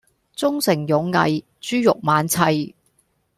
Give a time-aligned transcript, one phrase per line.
[0.35, 2.73] 忠誠勇毅豬肉猛砌